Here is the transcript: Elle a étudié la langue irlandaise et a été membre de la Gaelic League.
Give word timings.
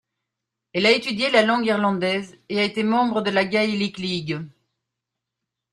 Elle 0.73 0.87
a 0.87 0.91
étudié 0.93 1.29
la 1.29 1.43
langue 1.43 1.67
irlandaise 1.67 2.35
et 2.49 2.59
a 2.59 2.63
été 2.63 2.81
membre 2.81 3.21
de 3.21 3.29
la 3.29 3.45
Gaelic 3.45 3.99
League. 3.99 4.39